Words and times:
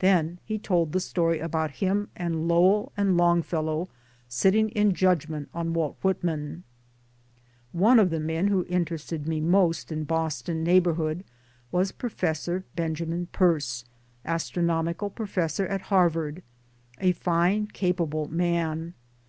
Then 0.00 0.40
he 0.44 0.58
told 0.58 0.90
the 0.90 0.98
story 0.98 1.38
about 1.38 1.70
him 1.78 2.08
and 2.16 2.48
Lowell 2.48 2.90
and 2.96 3.16
Longfellow 3.16 3.88
sitting 4.26 4.70
in 4.70 4.94
judgment 4.94 5.48
on 5.54 5.74
Walt 5.74 5.96
Whitman 6.02 6.64
1' 7.70 7.80
One 7.80 7.98
of 8.00 8.10
the 8.10 8.18
men 8.18 8.48
who 8.48 8.64
interested 8.68 9.28
me 9.28 9.40
most 9.40 9.92
in 9.92 10.02
Boston 10.02 10.64
neighborhood 10.64 11.22
was 11.70 11.92
Professor 11.92 12.64
Benjamin 12.74 13.26
Pierce 13.26 13.84
Astronomical 14.24 15.08
Professor 15.08 15.68
at 15.68 15.82
Harvard 15.82 16.42
a 16.98 17.12
fine 17.12 17.68
capable 17.68 18.26
man. 18.26 18.94